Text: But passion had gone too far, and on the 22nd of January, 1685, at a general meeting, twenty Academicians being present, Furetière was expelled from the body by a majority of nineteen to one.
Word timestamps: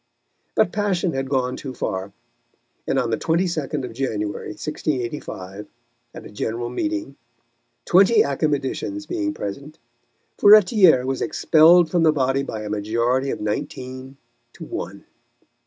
But 0.55 0.71
passion 0.71 1.13
had 1.13 1.29
gone 1.29 1.55
too 1.55 1.75
far, 1.75 2.11
and 2.87 2.97
on 2.97 3.11
the 3.11 3.19
22nd 3.19 3.85
of 3.85 3.93
January, 3.93 4.47
1685, 4.47 5.67
at 6.15 6.25
a 6.25 6.31
general 6.31 6.71
meeting, 6.71 7.17
twenty 7.85 8.23
Academicians 8.23 9.05
being 9.05 9.31
present, 9.31 9.77
Furetière 10.39 11.05
was 11.05 11.21
expelled 11.21 11.91
from 11.91 12.01
the 12.01 12.11
body 12.11 12.41
by 12.41 12.63
a 12.63 12.67
majority 12.71 13.29
of 13.29 13.39
nineteen 13.41 14.17
to 14.53 14.63
one. 14.65 15.05